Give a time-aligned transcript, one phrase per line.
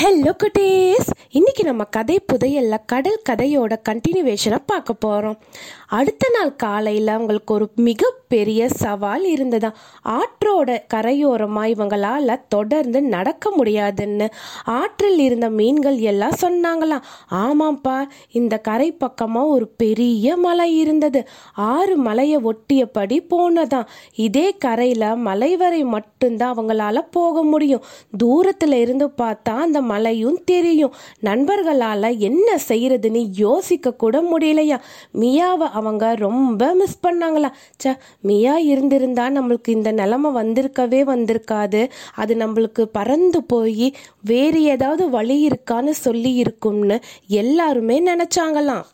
[0.00, 5.38] Hello குட்டீஸ் இன்னைக்கு நம்ம கதை புதையல்ல கடல் கதையோட கண்டினியூவேஷனை பார்க்க போகிறோம்
[5.86, 9.74] அடுத்த நாள் காலையில் அவங்களுக்கு ஒரு மிகப்பெரிய சவால் இருந்ததா?
[10.04, 14.28] ஆற்றோட கரையோரமாக இவங்களால தொடர்ந்து நடக்க முடியாதுன்னு
[14.64, 17.02] ஆற்றில் இருந்த மீன்கள் எல்லாம் சொன்னாங்களாம்.
[17.30, 17.96] ஆமாம்ப்பா
[18.30, 21.28] இந்த கரை பக்கமாக ஒரு பெரிய மலை இருந்தது.
[21.54, 23.86] ஆறு மலையை ஒட்டியபடி போனதாம்.
[24.14, 27.84] இதே கரையில் மலை வரை மட்டும்தான் அவங்களால போக முடியும்.
[28.18, 30.94] தூரத்தில் இருந்து பார்த்தா அந்த மலையும் தெரியும்.
[31.20, 34.78] நண்பர்களால் என்ன செய்யறதுன்னு யோசிக்க கூட முடியலையா?
[35.14, 37.50] மியாவை அவங்க ரொம்ப மிஸ் பண்ணாங்களா?
[37.80, 41.82] ச்சே மியா இருந்திருந்தா நம்மளுக்கு இந்த நிலமை வந்திருக்கவே வந்திருக்காது.
[42.14, 43.88] அது நம்மளுக்கு பறந்து போய்
[44.24, 46.98] வேறு ஏதாவது வழி இருக்கான்னு சொல்லி இருக்கும்னு
[47.42, 48.86] எல்லாருமே நினச்சாங்களாம்.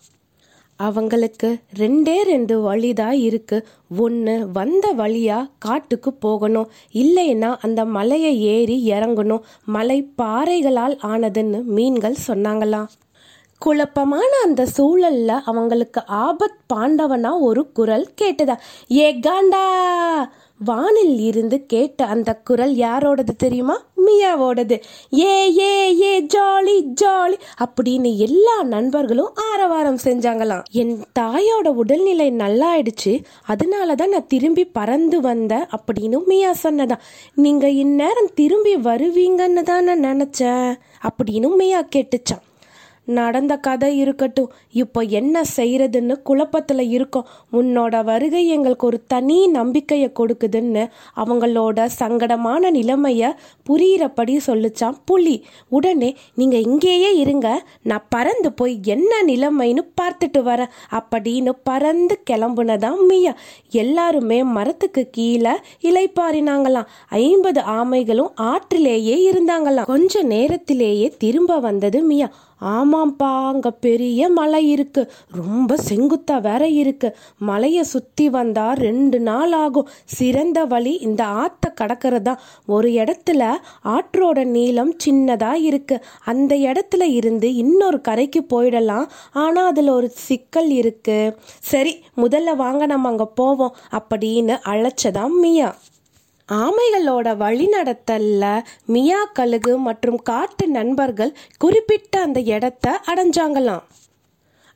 [0.77, 3.67] அவங்களுக்கு ரெண்டே ரெண்டு வழிதான் இருக்கு.
[3.99, 6.71] ஒன்று வந்த வழியா காட்டுக்கு போகணும்.
[6.93, 9.41] இல்லைன்னா அந்த மலையை ஏறி இறங்கணும்.
[9.65, 12.87] மலை பாறைகளால் ஆனதுன்னு மீன்கள் சொன்னாங்களாம்
[13.59, 18.57] குழப்பமான அந்த சூழல்ல அவங்களுக்கு ஆபத் பாண்டவனா ஒரு குரல் கேட்டதா?
[18.93, 19.67] ஏ காண்டா!
[20.61, 23.83] வானில் இருந்து கேட்ட அந்த குரல் யாரோடது தெரியுமா?
[24.07, 24.81] மியாவோடது.
[25.19, 30.63] ஏ ஏ ஏ ஜாலி ஜாலி அப்படின்னு எல்லா நண்பர்களும் ஆரவாரம் செஞ்சாங்களாம்.
[30.71, 36.99] என் தாயோட உடல்நிலை நல்லா ஆயிடுச்சு அதனால தான் நான் திரும்பி பறந்து வந்தேன் அப்படின்னு மியா சொன்னதா.
[37.35, 40.75] நீங்க இந்நேரம் திரும்பி வருவீங்கன்னு தான் நான் நினைச்சேன்
[41.09, 42.45] அப்படின்னு மியா கேட்டுச்சான்
[43.05, 44.53] நடந்த கதை இருக்கட்டும்.
[44.73, 47.27] இப்போ என்ன செய்யறதுன்னு குழப்பத்தில் இருக்கோம்.
[47.53, 53.33] உன்னோட வருகை எங்களுக்கு ஒரு தனி நம்பிக்கையை கொடுக்குதுன்னு அவங்களோட சங்கடமான நிலைமையை
[53.69, 55.45] புரியிறபடி சொல்லிச்சான் புலி.
[55.69, 57.67] உடனே நீங்கள் இங்கேயே இருங்க.
[57.83, 60.71] நான் பறந்து போய் என்ன நிலைமைன்னு பார்த்துட்டு வரேன்.
[60.91, 63.37] அப்படின்னு பறந்து கிளம்புனதான் மியா.
[63.71, 65.51] எல்லாருமே மரத்துக்கு கீழே
[65.83, 69.85] இலைப்பாரினாங்களாம் ஐம்பது ஆமைகளும் ஆற்றிலேயே இருந்தாங்களாம்.
[69.85, 72.31] கொஞ்ச நேரத்திலேயே திரும்ப வந்தது மியா.
[72.95, 75.11] ஆமாம்ப்பா அங்கே பெரிய மலை இருக்கு.
[75.31, 77.17] ரொம்ப செங்குத்தா வேற இருக்கு.
[77.39, 79.89] மலையை சுற்றி வந்தா ரெண்டு நாள் ஆகும்.
[80.05, 82.37] சிறந்த வழி இந்த ஆத்த கடக்கிறதா.
[82.67, 83.53] ஒரு இடத்துல
[83.85, 86.05] ஆற்றோட நீளம் சின்னதா இருக்கு.
[86.25, 89.09] அந்த இடத்துல இருந்து இன்னொரு கரைக்கு போயிடலாம்.
[89.33, 91.37] ஆனால் அதில் ஒரு சிக்கல் இருக்கு.
[91.61, 93.77] சரி முதல்ல வாங்க நம்ம அங்கே போவோம்.
[93.91, 95.75] அப்படின்னு அழைச்சதாம் மியா.
[96.53, 103.83] ஆமைகளோட வழிநடத்தல்ல மியா கழுகு மற்றும் காட்டு நண்பர்கள் குறிப்பிட்ட அந்த இடத்த அடைஞ்சாங்களாம்.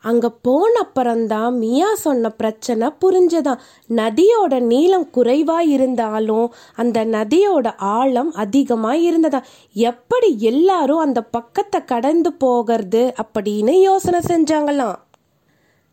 [0.01, 3.59] அங்க போனப்புறம்தான் மியா சொன்ன பிரச்சனை புரிஞ்சுதான்.
[3.89, 9.45] நதியோட நீளம் குறைவா இருந்தாலும் அந்த நதியோட ஆழம் அதிகமா இருந்ததா.
[9.73, 14.99] எப்படி எல்லாரும் அந்த பக்கத்தை கடந்து போகிறது அப்படின்னு யோசனை செஞ்சாங்களாம்.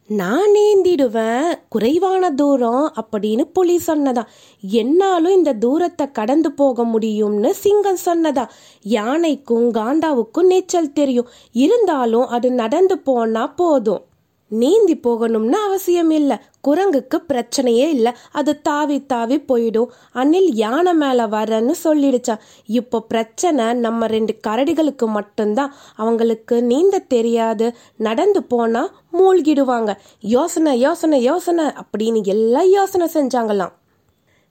[0.08, 4.24] நான் நீந்திடுவேன் குறைவான தூரம் அப்படின்னு புலி சொன்னதா?
[4.62, 8.48] என்னாலும் இந்த தூரத்தை கடந்து போக முடியும்னு சிங்கம் சொன்னதா?
[8.82, 11.28] யானைக்கும் காண்டாவுக்கும் நீச்சல் தெரியும்.
[11.52, 14.04] இருந்தாலும் அது நடந்து போனா போதும்.
[14.48, 16.38] நீந்தி போகணும்னு அவசியம் இல்லை.
[16.68, 18.12] குரங்குக்கு பிரச்சனையே இல்லை.
[18.32, 19.90] அது தாவி தாவி போயிடும்.
[20.14, 22.36] அணில் யானை மேலே வரன்னு சொல்லிடுச்சா.
[22.66, 25.74] இப்போ பிரச்சனை நம்ம ரெண்டு கரடிகளுக்கு மட்டும்தான்.
[25.96, 27.76] அவங்களுக்கு நீந்த தெரியாது.
[27.98, 29.94] நடந்து போனால் மூழ்கிடுவாங்க.
[30.20, 33.74] யோசனை யோசனை யோசனை அப்படின்னு எல்லாம் யோசனை செஞ்சாங்களாம்.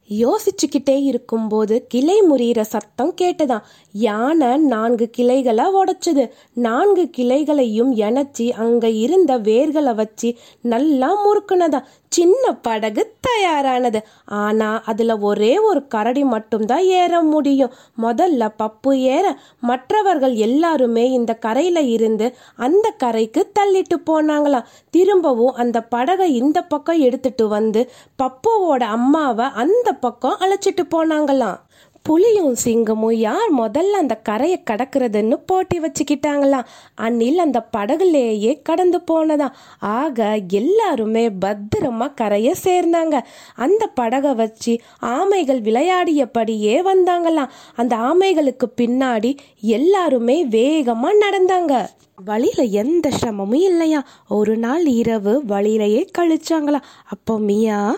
[0.08, 3.62] யோசிச்சுக்கிட்டே இருக்கும்போது கிளை முறியிற சத்தம் கேட்டதாம்.
[3.92, 6.30] யானை நான்கு கிளைகளை உடைச்சது.
[6.52, 11.80] நான்கு கிளைகளையும் இணைச்சி அங்க இருந்த வேர்களை வச்சு நல்லா முறுக்குனதா
[12.16, 14.00] சின்ன படகு தயாரானது.
[14.40, 17.72] ஆனா அதுல ஒரே ஒரு கரடி மட்டும்தான் ஏற முடியும்.
[18.02, 19.26] முதல்ல பப்பு ஏற
[19.60, 24.68] மற்றவர்கள் எல்லாருமே இந்த கரையில இருந்து அந்த கரைக்கு தள்ளிட்டு போனாங்களாம்.
[24.90, 27.82] திரும்பவும் அந்த படகை இந்த பக்கம் எடுத்துட்டு வந்து
[28.22, 31.60] பப்புவோட அம்மாவை அந்த பக்கம் அழைச்சிட்டு போனாங்களாம்.
[32.08, 40.40] புலியும் சிங்கமும் யார் முதல்ல அந்த கரையை கடக்கிறதுன்னு போட்டி வச்சுக்கிட்டாங்களாம் அன்னில் அந்த படகுலேயே கடந்து போனதாம் ஆக
[40.48, 43.20] எல்லாருமே பத்திரமா கரையை சேர்ந்தாங்க.
[43.54, 51.86] அந்த படகை வச்சு ஆமைகள் விளையாடியபடியே வந்தாங்களாம் அந்த ஆமைகளுக்கு பின்னாடி எல்லாருமே வேகமா நடந்தாங்க.
[52.24, 54.06] வழியில எந்த சிரமமும் இல்லையா?
[54.28, 56.80] ஒரு நாள் இரவு வழியிலேயே கழிச்சாங்களா?
[57.08, 57.96] அப்போ மியா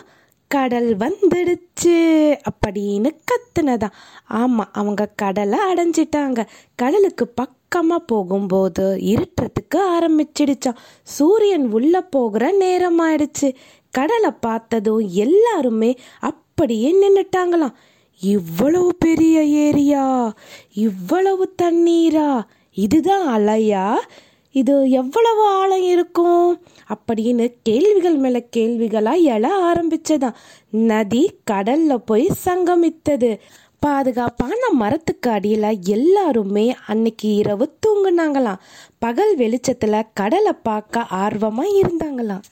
[0.48, 3.92] கடல் வந்துடுச்சு அப்படின்னு கத்துனதான்
[4.24, 6.46] ஆமாம் அவங்க கடலை அடைஞ்சிட்டாங்க.
[6.74, 13.54] கடலுக்கு பக்கமாக போகும்போது இருட்டுறதுக்கு ஆரம்பிச்சிடுச்சான் சூரியன் உள்ளே போகிற நேரம் ஆயிடுச்சு
[13.90, 17.74] கடலை பார்த்ததும் எல்லாருமே அப்படியே நின்றுட்டாங்களாம்
[18.20, 20.34] இவ்வளவு பெரிய ஏரியா
[20.72, 22.42] இவ்வளவு தண்ணீரா
[22.74, 23.94] இதுதான் அலையா?
[24.56, 26.60] இது எவ்வளவு ஆழம் இருக்கும்?
[26.94, 30.34] அப்படின்னு கேள்விகள் மேல கேள்விகளா எழ ஆரம்பிச்சதாம்.
[30.70, 33.38] நதி கடல்ல போய் சங்கமித்தது.
[33.78, 38.58] பாதுகாப்பான மரத்துக்கு அடியில் எல்லாருமே அன்னைக்கு இரவு தூங்குனாங்களாம்.
[38.98, 42.42] பகல் வெளிச்சத்துல கடலை பார்க்க ஆர்வமா இருந்தாங்களாம்.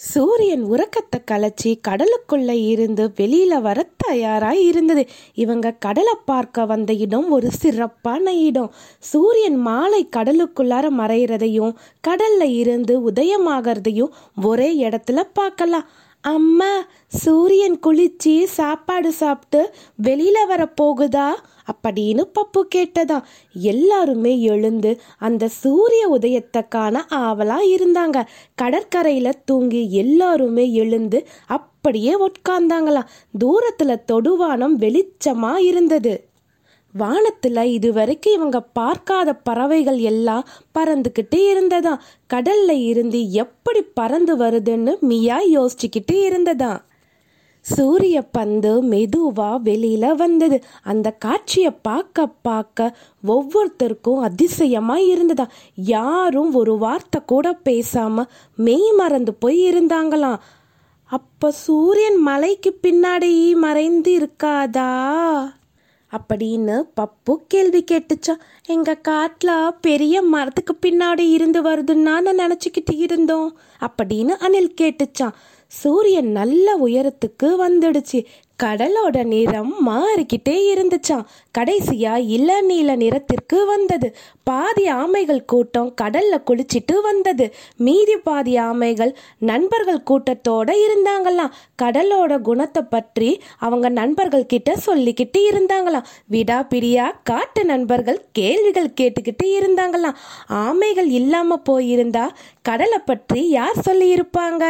[0.00, 5.02] சூரியன் உறக்கத்தை கலைச்சி கடலுக்குள்ள இருந்து வெளியில வர தயாராக இருந்தது.
[5.34, 8.70] இவங்க கடலை பார்க்க வந்த இடம் ஒரு சிறப்பான இடம்.
[8.98, 11.74] சூரியன் மாலை கடலுக்குள்ளார மறையிறதையும்
[12.08, 15.88] கடல்ல இருந்து உதயமாகறதையும் ஒரே இடத்துல பார்க்கலாம்.
[16.20, 21.34] அம்மா சூரியன் குளிச்சு சாப்பாடு சாப்பிட்டு வெளியில வர போகுதா?
[21.72, 23.22] அப்படின்னு பப்பு கேட்டதா
[23.52, 28.26] எல்லாருமே எழுந்து அந்த சூரிய உதயத்தை காண ஆவலா இருந்தாங்க.
[28.62, 33.06] கடற்கரையில தூங்கி எல்லாருமே எழுந்து அப்படியே உட்கார்ந்தாங்களாம்.
[33.44, 36.27] தூரத்துல தொடுவானம் வெளிச்சமா இருந்தது.
[36.98, 40.46] வானத்துல இதுவரைக்கும் இவங்க பார்க்காத பறவைகள் எல்லாம்
[40.78, 42.00] பறந்துக்கிட்டு இருந்ததா?
[42.34, 46.86] கடல்ல இருந்து எப்படி பறந்து வருதுன்னு மியா யோசிச்சுக்கிட்டு இருந்ததா?
[47.60, 50.62] சூரிய பந்து மெதுவா வெளியில வந்தது.
[50.82, 52.96] அந்த காட்சியை பார்க்க பார்க்க
[53.26, 55.48] ஒவ்வொருத்தருக்கும் அதிசயமா இருந்ததா?
[55.74, 58.24] யாரும் ஒரு வார்த்தை கூட பேசாம
[58.54, 60.38] மெய் மறந்து போய் இருந்தாங்களாம்.
[61.10, 64.90] அப்ப சூரியன் மலைக்கு பின்னாடி மறைந்து இருக்காதா?
[66.16, 68.34] அப்படின்னு பப்பு கேள்வி கேட்டுச்சா.
[68.66, 72.26] எங்க காட்டில் பெரிய மரத்துக்கு பின்னாடி இருந்து வருதுன்னு நான்
[72.96, 75.32] இருந்தோம் அப்படின்னு அனில் கேட்டுச்சான்.
[75.72, 78.20] சூரியன் நல்ல உயரத்துக்கு வந்துடுச்சு.
[78.62, 81.26] கடலோட நிறம் மாறிக்கிட்டே இருந்துச்சாம்.
[81.58, 84.08] கடைசியா இளநீல நிறத்திற்கு வந்தது.
[84.42, 87.54] பாதி ஆமைகள் கூட்டம் கடல்ல குளிச்சிட்டு வந்தது.
[87.76, 91.54] மீதி பாதி ஆமைகள் நண்பர்கள் கூட்டத்தோட இருந்தாங்களாம்.
[91.82, 96.08] கடலோட குணத்தை பற்றி அவங்க நண்பர்கள் கிட்ட சொல்லிக்கிட்டு இருந்தாங்களாம்.
[96.30, 100.18] விடாபிடியா காட்டு நண்பர்கள் கேள்விகள் கேட்டுக்கிட்டு இருந்தாங்களாம்.
[100.64, 102.26] ஆமைகள் இல்லாம போயிருந்தா
[102.62, 104.64] கடலை பற்றி யார் சொல்லி இருப்பாங்க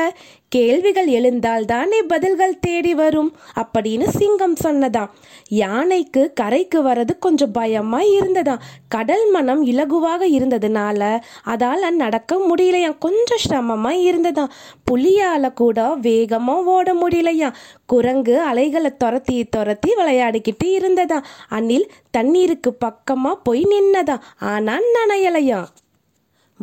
[0.48, 5.10] கேள்விகள் எழுந்தால் தானே பதில்கள் தேடி வரும் அப்படின்னு சிங்கம் சொன்னதாம்
[5.48, 13.90] யானைக்கு கரைக்கு வரது கொஞ்சம் பயமா இருந்ததாம் கடல் மனம் இலகுவாக இருந்ததுனால அதால நடக்க முடியலையாம் கொஞ்சம் சிரமமா
[13.90, 14.50] இருந்ததாம்
[14.90, 17.52] புலியால கூட வேகமா ஓட முடியலையா?
[17.86, 21.22] குரங்கு அலைகளை துரத்தி துரத்தி விளையாடிக்கிட்டு இருந்ததா?
[21.48, 24.18] அணில் தண்ணீருக்கு பக்கமா போய் நின்னதா?
[24.38, 25.68] ஆனா நனையலையாம்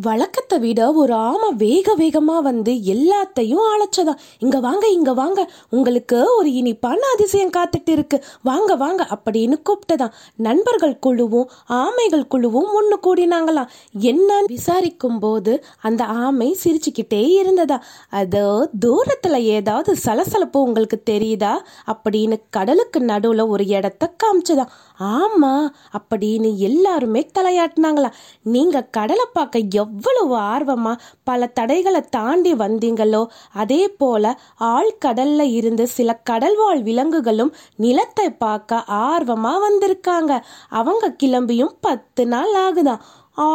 [0.02, 4.14] வழக்கத்தை விட ஒரு ஆமை வேக வேகமா வந்து எல்லாத்தையும் அழைச்சதா?
[4.40, 5.52] இங்க வாங்க இங்க வாங்க.
[5.70, 8.24] உங்களுக்கு ஒரு இனிப்பான அதிசயம் காத்துட்டு இருக்கு.
[8.44, 13.70] வாங்க வாங்க அப்படின்னு கூப்பிட்டதான் நண்பர்கள் குழுவும் ஆமைகள் குழுவும் ஒன்று கூடினாங்களாம்
[14.00, 17.84] என்னன்னு விசாரிக்கும் போது அந்த ஆமை சிரிச்சுக்கிட்டே இருந்ததா?
[18.10, 21.54] அதோ தூரத்துல ஏதாவது சலசலப்பு உங்களுக்கு தெரியுதா?
[21.88, 24.66] அப்படின்னு கடலுக்கு நடுவுல ஒரு இடத்த காமிச்சதா?
[25.00, 28.12] ஆமா அப்படின்னு எல்லாருமே தலையாட்டினாங்களா?
[28.44, 30.94] நீங்க கடலை பார்க்க எவ்வளவு ஆர்வமா
[31.24, 33.22] பல தடைகளை தாண்டி வந்தீங்களோ
[33.54, 40.42] அதே போல ஆழ்கடல்ல இருந்து சில கடல்வாழ் விலங்குகளும் நிலத்தை பார்க்க ஆர்வமா வந்திருக்காங்க.
[40.70, 43.02] அவங்க கிளம்பியும் பத்து நாள் ஆகுதான்.
[43.38, 43.48] ஆ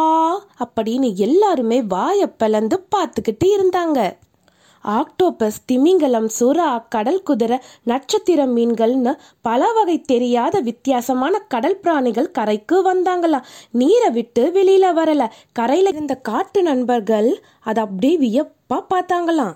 [0.63, 3.99] அப்படின்னு எல்லாருமே வாயை பிளந்து பார்த்துக்கிட்டு இருந்தாங்க.
[4.83, 13.47] ஆக்டோபஸ் திமிங்கலம் சுறா கடல் குதிரை நட்சத்திர மீன்கள்னு பல வகை தெரியாத வித்தியாசமான கடல் பிராணிகள் கரைக்கு வந்தாங்களாம்
[13.71, 15.27] நீரை விட்டு வெளியில வரல.
[15.51, 19.55] கரையில இருந்த காட்டு நண்பர்கள் அதை அப்படியே வியப்பா பார்த்தாங்களாம்.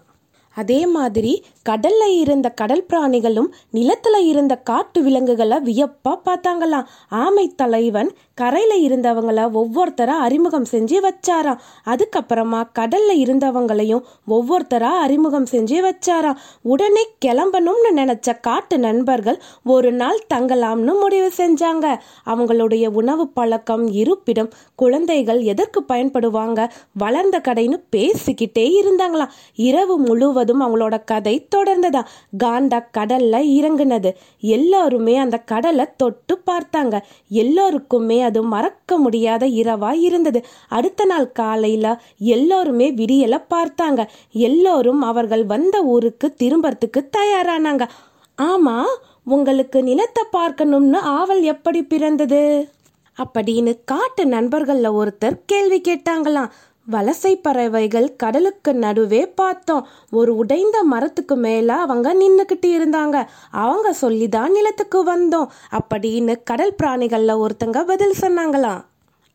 [0.57, 8.75] அதே மாதிரி கடல்ல இருந்த கடல் பிராணிகளும் நிலத்துல இருந்த காட்டு விலங்குகளை வியப்பா பார்த்தாங்களாம் ஆமை தலைவன் கரையில
[8.75, 18.39] இருந்தவங்கள ஒவ்வொருத்தரா அறிமுகம் செஞ்சு வச்சாராம் அதுக்கப்புறமா கடல்ல இருந்தவங்களையும் ஒவ்வொருத்தரா அறிமுகம் செஞ்சு வச்சாராம் உடனே கிளம்பணும்னு நினைச்ச
[18.41, 21.97] காட்டு நண்பர்கள் ஒரு நாள் தங்கலாம்னு முடிவு செஞ்சாங்க.
[22.25, 31.47] அவங்களுடைய உணவு பழக்கம் இருப்பிடம் குழந்தைகள் எதற்கு பயன்படுவாங்க வளர்ந்த கடைன்னு பேசிக்கிட்டே இருந்தாங்களாம் இரவு முழுவதும் அவங்களோட கதை
[31.55, 32.01] தொடர்ந்ததா?
[32.43, 34.11] காண்டா கடல்ல இறங்குனது.
[34.39, 37.01] எல்லாருமே அந்த கடலை தொட்டு பார்த்தாங்க.
[37.29, 40.45] எல்லோருக்குமே அது மறக்க முடியாத இரவா இருந்தது.
[40.69, 44.07] அடுத்த நாள் காலையில எல்லோருமே விடியல பார்த்தாங்க.
[44.31, 47.87] எல்லோரும் அவர்கள் வந்த ஊருக்கு திரும்பறதுக்கு தயாரானாங்க.
[48.41, 48.83] ஆமா
[49.23, 52.69] உங்களுக்கு நிலத்தை பார்க்கணும்னு ஆவல் எப்படி பிறந்தது?
[53.17, 56.49] அப்படின்னு காட்டு நண்பர்களில் ஒருத்தர் கேள்வி கேட்டாங்களாம்.
[56.91, 59.87] வலசை பறவைகள் கடலுக்கு நடுவே பார்த்தோம்.
[60.11, 63.25] ஒரு உடைந்த மரத்துக்கு மேல அவங்க நின்னுக்கிட்டு இருந்தாங்க.
[63.51, 65.47] அவங்க சொல்லிதான் நிலத்துக்கு வந்தோம்.
[65.71, 68.85] அப்படின்னு கடல் பிராணிகள்ல ஒருத்தங்க பதில் சொன்னாங்களாம்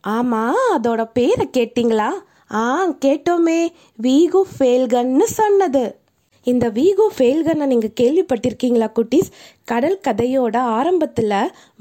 [0.08, 2.08] ஆமா அதோட பேரை கேட்டிங்களா?
[2.52, 3.68] ஆ கேட்டோமே.
[3.96, 5.99] வீகு ஃபேல்கன்னு சொன்னது.
[6.46, 9.30] இந்த வீகோ ஃபெயில்கனை நீங்கள் கேள்விப்பட்டிருக்கீங்களா குட்டீஸ்?
[9.70, 11.34] கடல் கதையோட ஆரம்பத்தில்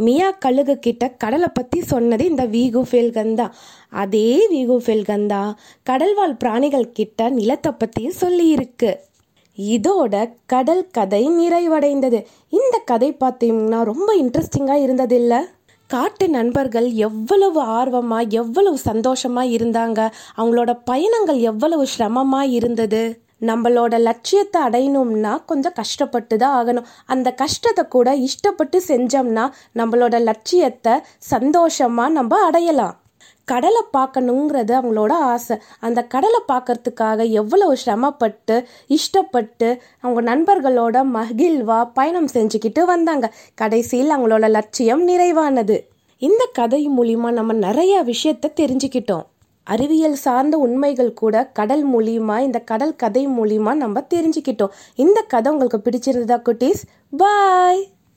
[0.05, 3.53] மியா கழுகு கிட்ட கடலை பற்றி சொன்னது இந்த வீகோ ஃபெயில்கன் தான்.
[4.03, 5.51] அதே வீகோ ஃபெயில்கன் தான்
[5.89, 8.91] கடல்வாழ் பிராணிகள் கிட்ட நிலத்தை பற்றியும் சொல்லியிருக்கு.
[9.57, 10.15] இதோட
[10.53, 12.19] கடல் கதை நிறைவடைந்தது.
[12.59, 15.39] இந்த கதை பார்த்தீங்கன்னா ரொம்ப இன்ட்ரெஸ்டிங்காக இருந்தது இல்லை
[15.89, 19.99] காட்டு நண்பர்கள் எவ்வளவு ஆர்வமாக எவ்வளவு சந்தோஷமாக இருந்தாங்க.
[20.37, 23.01] அவங்களோட பயணங்கள் எவ்வளவு சிரமமாக இருந்தது.
[23.41, 26.87] நம்மளோட லட்சியத்தை அடையணும்னா கொஞ்சம் கஷ்டப்பட்டு தான் ஆகணும்.
[27.05, 32.97] அந்த கஷ்டத்தை கூட இஷ்டப்பட்டு செஞ்சோம்னா நம்மளோட லட்சியத்தை சந்தோஷமாக நம்ம அடையலாம்.
[33.45, 35.57] கடலை பார்க்கணுங்கிறது அவங்களோட ஆசை.
[35.79, 39.69] அந்த கடலை பார்க்கறதுக்காக எவ்வளவு சிரமப்பட்டு இஷ்டப்பட்டு
[40.01, 43.33] அவங்க நண்பர்களோட மகிழ்வா பயணம் செஞ்சுக்கிட்டு வந்தாங்க.
[43.55, 45.77] கடைசியில் அவங்களோட லட்சியம் நிறைவானது.
[46.17, 49.25] இந்த கதை மூலிமா நம்ம நிறைய விஷயத்த தெரிஞ்சுக்கிட்டோம்.
[49.69, 54.75] அறிவியல் சார்ந்த உண்மைகள் கூட கடல் மூலியமா இந்த கடல் கதை மூலியமா நம்ம தெரிஞ்சுக்கிட்டோம்.
[54.95, 56.83] இந்த கதை உங்களுக்கு பிடிச்சிருந்ததா குட்டீஸ்?
[57.17, 57.83] பாய்!